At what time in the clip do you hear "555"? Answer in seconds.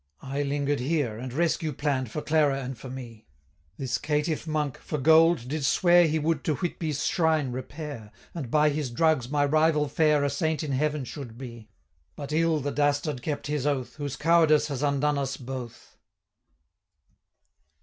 13.89-13.97